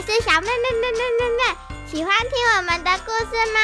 [0.00, 1.42] 我是小妹妹妹妹妹妹，
[1.86, 3.60] 喜欢听我们的故事吗？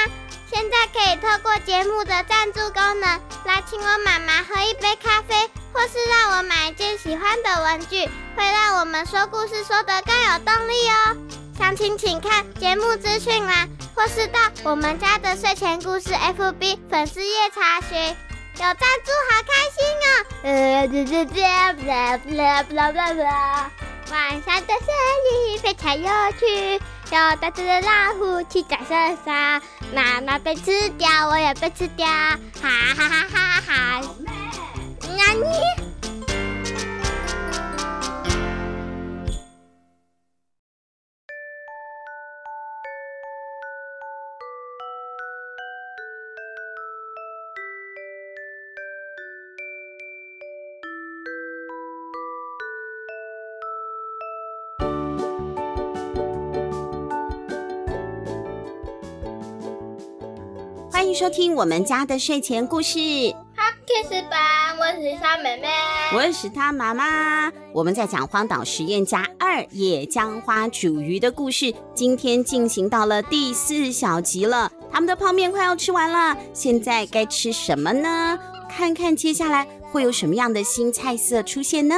[0.53, 8.07] 现在可以透过节目的赞助功能，来请我妈妈喝一杯咖啡，或是让我买一件喜欢的文具，
[8.37, 11.17] 会让我们说故事说得更有动力哦。
[11.57, 17.99] 详情请看节目资讯栏，或是到我们家的睡前故事 FB 粉丝页查询。
[17.99, 20.07] 有赞助好开心哦！
[24.11, 24.87] 晚上的森
[25.33, 29.61] 林非常有趣，有大只的老虎骑在身上，
[29.95, 34.01] 妈妈被吃掉，我也被吃掉，哈哈哈哈哈！
[35.17, 35.86] 那你？
[61.07, 62.99] 欢迎收听我们家的睡前故事。
[63.55, 65.69] 好，Kiss 版，我是小妹妹，
[66.13, 67.49] 我是她妈妈。
[67.73, 74.69] 我们在讲《荒岛实验家二野江花煮鱼》的故事，今天进行到了第四小集了。
[74.91, 78.37] 他们的泡面快要吃完了，现在该吃什么呢？
[78.69, 81.95] 看看接下来会有什么样的新菜色出现呢？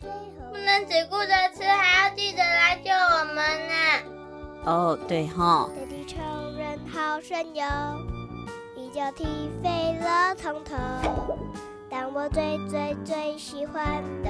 [0.00, 3.74] 不能只顾着吃，还要记得来救我们呢。
[4.64, 5.70] 哦，对哈。
[5.88, 6.16] 地球
[6.58, 8.17] 人好神勇。
[8.98, 9.24] 一脚踢
[9.62, 10.74] 飞了从头，
[11.88, 14.28] 但我最最最喜欢的，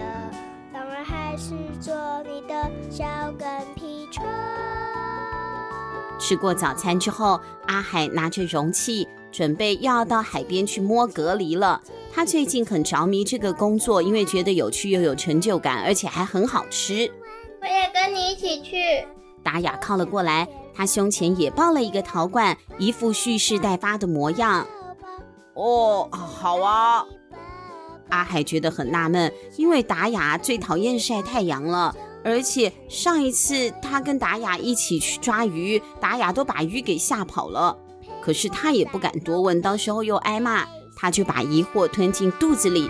[0.70, 3.06] 当然还是做你的小
[3.38, 4.26] 跟屁虫。
[6.20, 11.80] 吃过早餐之后，阿海拿着容器，准备要到海边去摸蛤蜊了。
[12.12, 17.10] 他最近很着迷这个工作，因为觉得有趣又有成就感，而且还很好吃。
[17.62, 18.76] 我也跟你一起去。
[19.42, 20.46] 达雅靠了过来。
[20.78, 24.64] 他胸前也抱了一个陶罐，一副蓄势待发的模样。
[25.54, 27.04] 哦，好啊。
[28.10, 37.76] 阿海觉得很纳闷，因为达雅最讨厌晒太阳了，而且上一次他跟达雅一起去抓鱼，达雅都把鱼给吓跑了。
[38.22, 40.64] 可是他也不敢多问，到时候又挨骂，
[40.94, 42.88] 他就把疑惑吞进肚子里。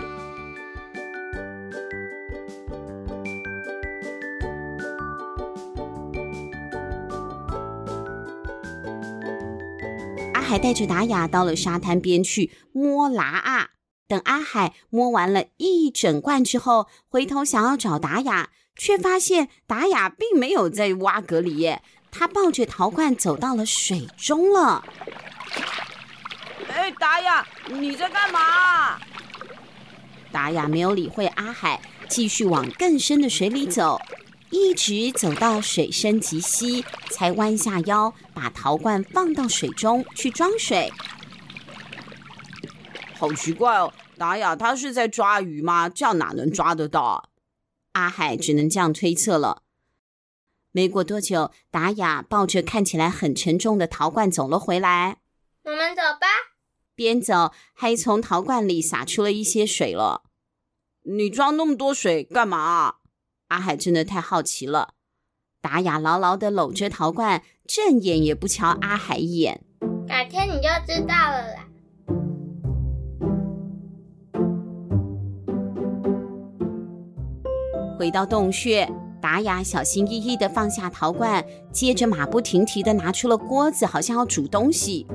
[10.49, 13.69] 还带着达雅到了沙滩边去摸喇啊！
[14.07, 21.83] 等阿海摸完了一整罐之后，回头想要找达雅，却发现达雅并没有在挖蛤蜊耶。
[22.09, 24.83] 他抱着陶罐走到了水中了。
[26.67, 28.99] 哎，达雅，你在干嘛？
[30.31, 34.01] 达雅没有理会阿海，继续往更深的水里走。
[34.51, 40.91] 一直走到水深及膝，才弯下腰，把陶罐放到水中去装水。
[43.15, 45.89] 好奇怪哦，达雅他是在抓鱼吗？
[45.89, 47.29] 这样哪能抓得到啊？
[47.91, 49.63] 阿海只能这样推测了。
[50.71, 55.17] 没过多久，达雅抱着看起来很沉重的陶罐走了回来。
[55.63, 56.27] 我们走吧。
[56.95, 60.23] 边走还从陶罐里洒出了一些水了。
[61.03, 62.95] 你装那么多水干嘛？
[63.49, 64.93] 阿海真的太好奇了，
[65.59, 69.65] 达雅牢牢地搂着陶罐，正眼也不瞧阿海一眼。
[70.07, 71.65] 改天你就知道了啦。
[77.97, 78.87] 回到洞穴，
[79.19, 85.07] 达雅小心翼翼地放下陶罐，接着马不停蹄地拿出了锅子，好像要煮东西。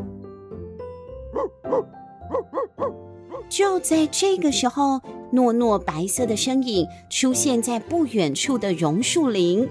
[3.48, 5.00] 就在这个时候。
[5.34, 9.68] 诺诺白色的身影出现在不远处的榕树林，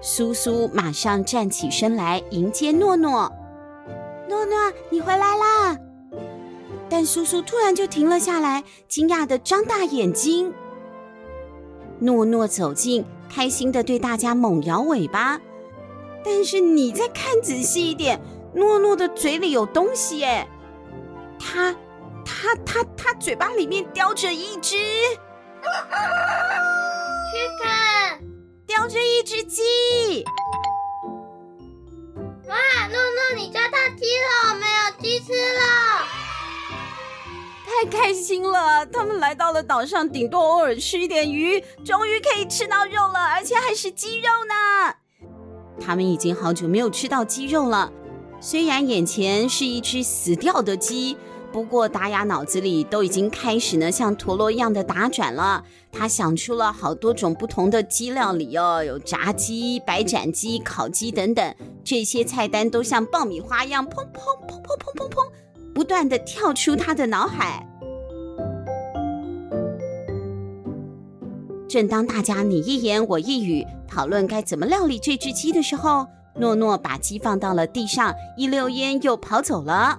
[0.00, 3.32] 苏苏马上站起身来迎接诺诺。
[4.28, 5.76] 诺诺，你回来啦！
[6.88, 10.54] 但苏苏突然就停了下来，惊讶地张大眼睛。
[11.98, 15.40] 诺诺走近，开心地对大家猛摇尾巴。
[16.24, 18.20] 但是你再看仔细一点，
[18.54, 20.46] 诺诺的嘴里有东西耶，
[21.36, 21.74] 他。
[22.40, 25.20] 他他他嘴巴里面叼着一只，去
[27.62, 28.18] 看，
[28.66, 30.24] 叼着一只鸡。
[32.48, 32.56] 哇，
[32.88, 35.60] 诺诺，你抓到鸡了，我们有鸡吃了，
[37.66, 38.86] 太开心了！
[38.86, 44.54] 他们来到了岛上，顶多偶尔吃一点鱼，终于可以吃到肉了，而且还是鸡肉呢。
[45.78, 47.92] 他们已经好久没有吃到鸡肉了，
[48.40, 51.18] 虽然眼前是一只死掉的鸡。
[51.52, 55.64] 不过达雅脑子里都已经开始呢，像陀螺一样的打转了。
[55.90, 65.28] 他想出了好多种不同的鸡料理哦，有炸鸡、白斩鸡、烤鸡等等，这些菜单都像爆米花一样，砰砰砰砰砰砰砰，
[65.74, 67.66] 不断的跳出他的脑海。
[71.68, 76.06] 正当大家你一言我一语讨论该怎么料理这只鸡的时候，
[76.36, 79.98] 诺诺把鸡放到了地上，一溜烟又跑走了。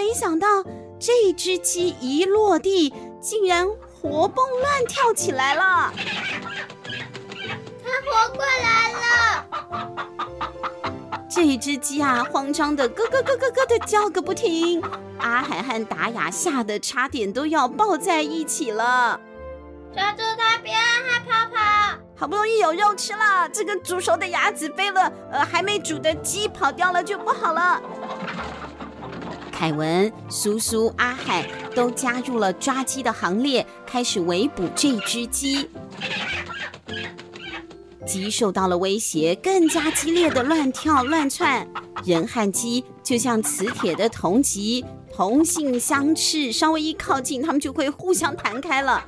[0.00, 0.64] 没想到
[0.98, 5.92] 这只鸡一落地，竟然活蹦乱跳起来了。
[7.84, 9.44] 它活过来了！
[11.28, 14.82] 这只鸡啊，慌张的咯咯咯咯咯的叫个不停。
[15.18, 19.20] 阿海和达雅吓得差点都要抱在一起了。
[19.94, 21.98] 抓住它，别让它跑跑！
[22.16, 27.82] 好不容易有肉吃了，这个煮熟的鸭子飞了，呃，还没煮的鸡跑掉了就不好了。
[29.60, 35.68] 凯文、苏苏、阿海都加入了抓鸡的行列，开始围捕这只鸡。
[38.06, 41.68] 鸡受到了威胁，更加激烈的乱跳乱窜。
[42.06, 44.82] 人和鸡就像磁铁的同极，
[45.14, 49.04] 同性相斥，稍微一靠近，它们就会互相弹开了。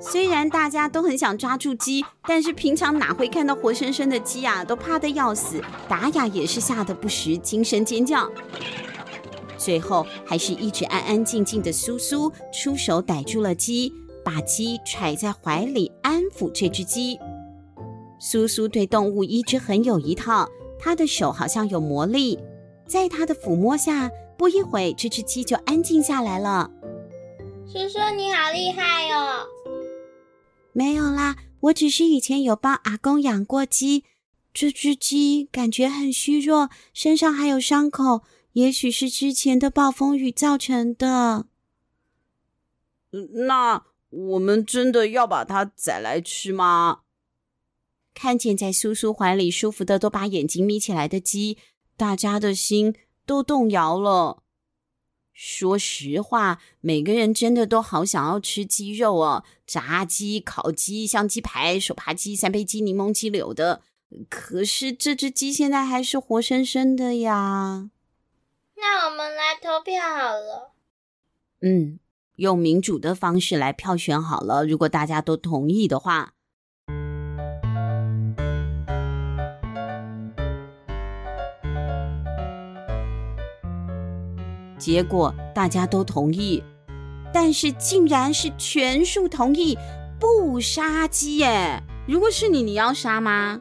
[0.00, 4.64] 虽然大家都很想抓住鸡，但是平常哪会看到活生生的鸡啊？
[4.64, 5.62] 都怕得要死。
[5.88, 8.30] 达雅也是吓得不时惊声尖叫。
[9.58, 13.92] 最后，还是一直安安静静的苏苏出手逮住了鸡，
[14.24, 17.18] 把鸡揣在怀里安抚这只鸡。
[18.18, 20.48] 苏苏对动物一直很有一套，
[20.78, 22.38] 他的手好像有魔力，
[22.86, 26.70] 在他的抚摸下，不一会这只鸡就安静下来了。
[27.72, 29.46] 苏苏，你好厉害哦！
[30.72, 34.02] 没有啦，我只是以前有帮阿公养过鸡，
[34.52, 38.22] 这只鸡感觉很虚弱，身上还有伤口。
[38.54, 41.46] 也许是之前的暴风雨造成的。
[43.46, 47.02] 那我们真的要把它宰来吃吗？
[48.12, 51.56] 看见在叔叔怀里舒服的都把眼睛眯起来的鸡，
[51.96, 54.42] 大家的心都动摇了。
[55.32, 63.82] 说实话，每个人真的都好想要吃鸡肉哦，炸鸡、烤鸡、香鸡排、手扒鸡、三杯鸡、柠檬鸡柳的。
[64.28, 67.90] 可是这只鸡现在还是活生生的呀。
[68.76, 70.72] 那我们来投票好了。
[71.60, 71.98] 嗯，
[72.36, 74.66] 用民主的方式来票选好了。
[74.66, 76.34] 如果大家都同意的话，
[84.80, 86.64] 结果大家都同意，
[87.32, 89.78] 但是竟然是全数同意
[90.18, 91.82] 不杀鸡耶！
[92.08, 93.60] 如果是你，你要杀吗？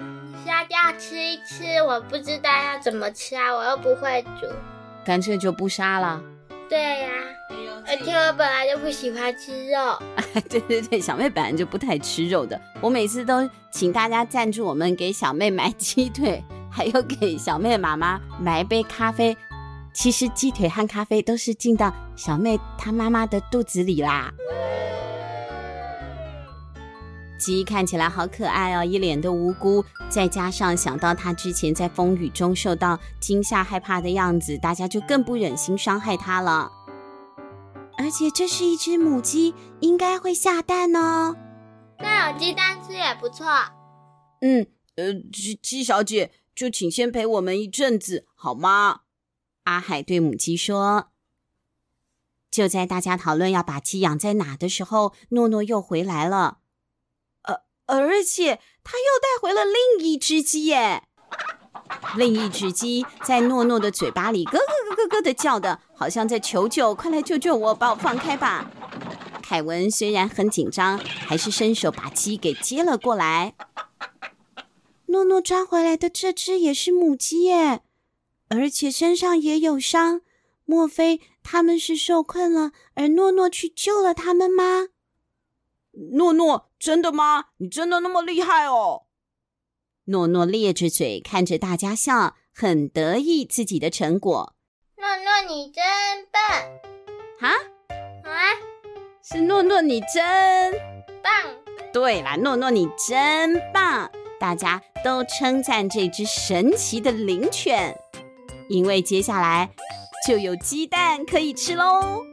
[0.00, 4.46] 嗯，杀掉吃一吃，我不知道要怎么吃啊，我又不会煮，
[5.04, 6.20] 干脆就不杀了。
[6.68, 7.10] 对呀、
[7.50, 9.98] 啊，而且我本来就不喜欢吃肉。
[10.48, 12.58] 对对对，小妹本来就不太吃肉的。
[12.80, 19.36] 我每次都请大家赞助我们，给小妹买鸡腿，还有给小妹妈妈买一杯咖啡。
[19.92, 24.32] 其实鸡腿和咖啡都是进到小妹她妈妈的肚子里啦。
[27.38, 36.70] 鸡看起来好可爱哦，一脸的无辜，再加上想到它之前在风雨中受到惊吓、害怕的样子，大家就更不忍心伤害它了。
[37.98, 41.36] 而且这是一只母鸡，应该会下蛋哦。
[41.98, 43.46] 那有鸡蛋吃也不错。
[44.40, 49.00] 嗯，呃，鸡鸡小姐，就请先陪我们一阵子好吗？
[49.64, 51.08] 阿海对母鸡说。
[52.50, 56.58] 就在大家讨论要把鸡养在哪的时候，诺诺又回来了。
[57.42, 61.02] 呃而且他又带回了另一只鸡耶！
[62.16, 68.70] 另一只鸡在诺诺的嘴巴里咯咯咯咯咯的叫的，好像在求救，快来救救我，把我放开吧！
[69.42, 73.54] 凯文虽然很紧张，还是伸手把鸡给接了过来。
[75.06, 77.82] 诺诺抓回来的这只也是母鸡耶，
[78.54, 80.20] 而且身上也有伤，
[80.66, 84.88] 莫非他们是受困了，而诺诺去救了他们吗？
[86.12, 87.46] 诺诺，真的吗？
[87.56, 89.04] 你真的那么厉害哦！
[90.04, 94.54] 诺诺咧着嘴看着大家笑，很得意自己的成果。
[94.96, 95.82] 诺诺，你真
[96.30, 96.42] 棒！
[97.40, 97.56] 哈？
[98.24, 98.52] 啊？
[99.22, 100.72] 是诺诺，你真
[101.22, 101.32] 棒！
[101.90, 104.10] 对啦，诺诺你真棒！
[104.38, 107.96] 大家都称赞这只神奇的灵犬，
[108.68, 109.70] 因为接下来
[110.26, 112.24] 就有鸡蛋可以吃喽。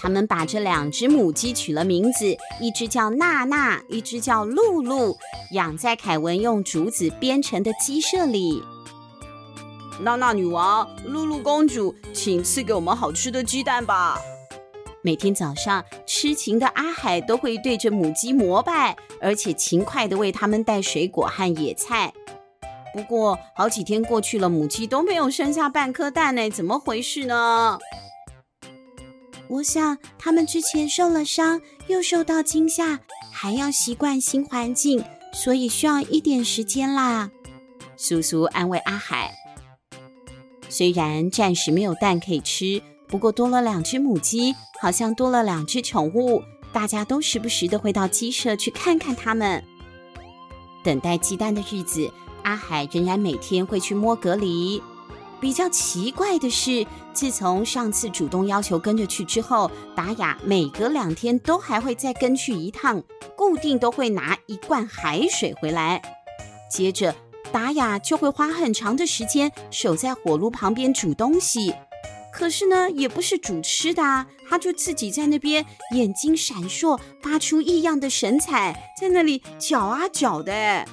[0.00, 5.18] 他们把这两只母鸡取了名字，一只叫娜娜，一只叫露露，
[5.52, 8.62] 养在凯文用竹子编成的鸡舍里。
[10.00, 14.18] 娜娜女王、露露公主，请赐给我们好吃的鸡蛋吧。
[15.02, 22.12] 每天早上，痴情的阿海都会对着母鸡膜拜，而且勤快地为它们带水果和野菜。
[22.92, 27.78] 不过，好几天过去了，母鸡都没有生下半颗蛋呢，怎么回事呢？
[29.48, 33.00] 我想，它们之前受了伤，又受到惊吓，
[33.32, 37.30] 还要习惯新环境，所以需要一点时间啦。
[37.96, 39.32] 苏苏安慰阿海。
[40.68, 44.54] 虽然暂时没有蛋可以吃，不过多了两只母鸡。
[44.80, 46.40] 好像多了两只宠物，
[46.72, 49.64] 大家都时不时的会到鸡舍去看看它们。
[50.84, 52.08] 等待鸡蛋的日子，
[52.44, 54.80] 阿海仍然每天会去摸隔离。
[55.40, 63.02] 比较奇怪的是，自从上次主动要求跟着去之后，达雅每隔两天都还会再跟去一趟，
[63.36, 66.00] 固定都会拿一罐海水回来。
[66.70, 67.12] 接着，
[67.50, 71.74] 达雅就会花很长的时间守在火炉旁边煮东西。
[72.38, 75.66] 可是呢，也不是主吃的啊，他就自己在那边
[75.96, 80.86] 眼睛闪烁，发出异样的神采，在那里搅啊搅的。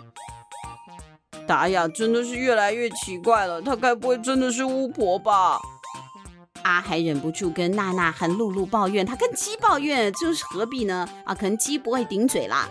[1.46, 5.60] 达雅真的是越来越奇怪了，她该不会真的是巫婆吧？
[6.64, 11.08] 阿海忍不住跟娜娜和露露抱怨，他跟鸡抱怨，就是何必呢？
[11.26, 12.68] 啊，可能鸡不会顶嘴啦。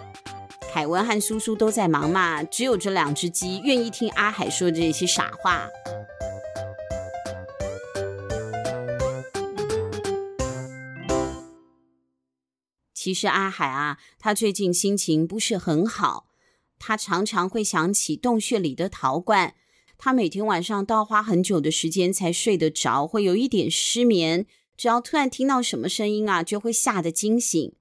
[0.73, 5.69] 凯文和叔叔都在忙嘛，只有这两只鸡愿意听阿海说这些傻话。
[13.05, 16.25] 其实阿海啊，他最近心情不是很好，
[16.79, 19.55] 他常常会想起洞穴里的陶罐，
[19.99, 24.47] 他每天晚上都要花很久的时间才睡得着，会有一点失眠。
[24.79, 27.75] 只要突然听到什么声音啊，就会吓得惊醒。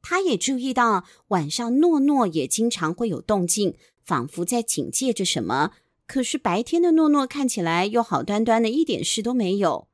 [0.00, 5.72] 他也注意到晚上诺诺也经常会有动静，仿佛在警戒着什么。
[6.06, 9.88] 可是白天的诺诺看起来又好端端的，一点事都没有。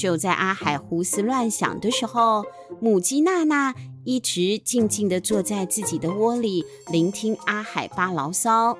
[0.00, 2.46] 就在阿海胡思乱想的时候，
[2.80, 8.78] 母鸡娜娜一直静静的坐在自己的窝里，聆听阿海发牢骚。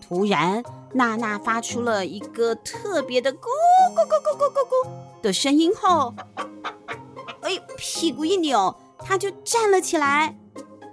[0.00, 4.88] 突然，娜娜发出了一个特别的“咕咕咕咕咕咕咕”
[5.20, 6.14] 的声音后，
[7.42, 10.34] 哎，屁股一扭，她就站了起来，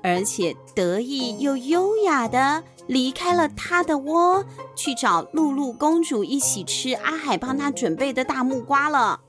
[0.04, 2.66] 而且得意又优雅的。
[2.88, 9.22] 离开了他的窝，去找露露公主一起吃阿海帮她准备的大木瓜了。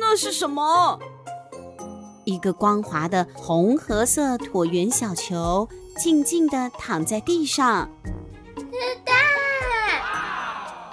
[0.00, 0.98] 那是什么？
[2.24, 7.88] 一个光滑的红褐色椭圆小球，静静地躺在地上。
[8.56, 8.62] 是
[9.04, 9.14] 蛋！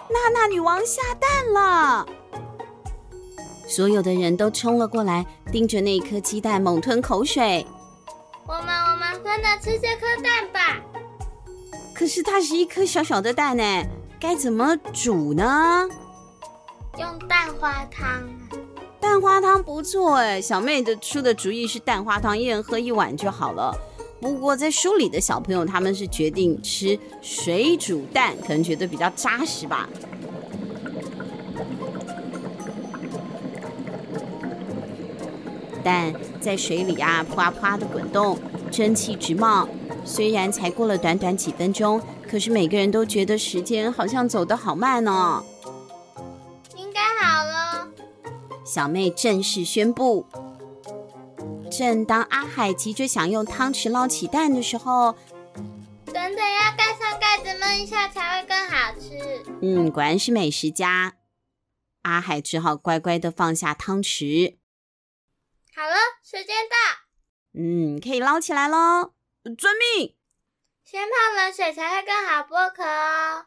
[0.10, 2.08] 娜娜女王下蛋了！
[3.68, 7.66] 所有的人都冲了过来，盯着那颗鸡蛋猛吞口水。
[9.38, 10.82] 我们我们分着吃这颗蛋吧。
[11.94, 13.64] 可是它是一颗小小的蛋呢，
[14.20, 15.88] 该怎么煮呢？
[16.98, 18.24] 用蛋花汤。
[19.00, 23.76] 蛋花汤不错哎，小妹的出的主意是蛋花汤，一人喝一碗就好了。
[24.20, 29.88] 不过在书里的小朋友他们是决定吃水煮蛋，可能觉得比较扎实吧。
[35.84, 39.68] 蛋在水里啊，啪啪的滚动，蒸汽直冒。
[40.06, 45.44] 虽然才过了短短几分钟，可是每个人都觉得时间好像走得好慢哦。
[46.76, 47.90] 应该好了。
[48.66, 50.26] 小妹正式宣布。
[51.70, 55.16] 正当阿海急着想用汤匙捞起蛋的时候，
[56.06, 59.44] 等等要盖上盖子焖一下才会更好吃。
[59.62, 61.16] 嗯，果然是美食家。
[62.04, 64.56] 阿海只好乖乖的放下汤匙。
[65.76, 67.07] 好了，时间到。
[67.60, 69.14] 嗯，可以捞起来喽！
[69.58, 70.14] 遵命。
[70.86, 73.46] 先泡冷水才会更好剥壳哦。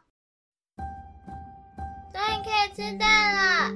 [2.11, 3.71] 终于可以吃蛋了。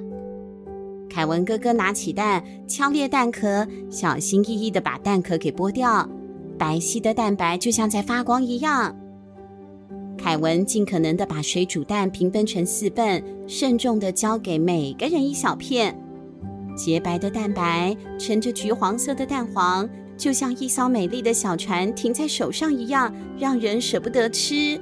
[1.08, 6.06] 凯文哥哥拿起蛋，敲裂蛋壳，小心翼翼的把蛋壳给剥掉。
[6.58, 8.94] 白皙的蛋白就像在发光一样。
[10.18, 15.98] 凯文尽可能的把水煮蛋平分成四份，慎重的交给每个人一小片。
[16.76, 24.80] 洁白的蛋白衬着橘黄色的蛋黄，就像一艘美丽的小船停在手上一样，让人舍不得吃。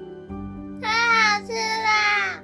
[0.81, 2.43] 太好吃啦！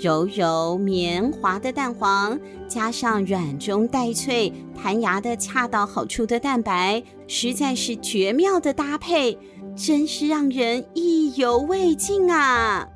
[0.00, 9.38] 柔柔绵滑的蛋黄，加上软中带脆、弹牙的恰到好处的蛋白，实在是绝妙的搭配，
[9.76, 12.88] 真是让人意犹未尽啊！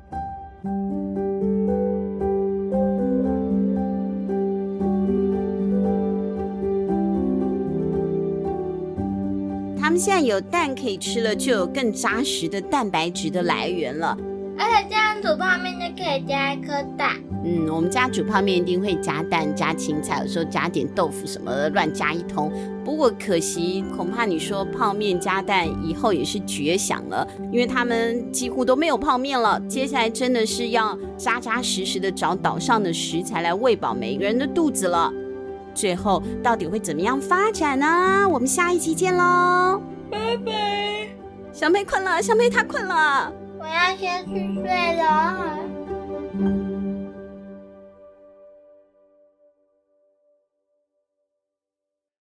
[9.97, 14.15] 们现在有蛋可以吃了，就有更扎实的蛋白质的来源了。
[14.55, 17.15] 而且这样煮泡面就可以加一颗蛋。
[17.43, 22.51] 嗯，我们家煮泡面一定会加蛋、加青菜，有时候加点豆腐什么的，乱加一通。
[22.85, 29.59] 不过可惜，恐怕你说泡面加蛋以后也是绝响了，因为他们几乎都没有泡面了。
[29.61, 35.11] 接下来真的是要扎扎实实的找岛上的食材来喂饱每个人的肚子了。
[35.77, 38.27] 最后到底会怎么样发展呢？
[38.27, 39.79] 我们下一期见喽，
[40.09, 41.07] 拜拜。
[41.53, 43.31] 小妹困了，小妹她困了。
[43.59, 45.66] 我要先去睡了。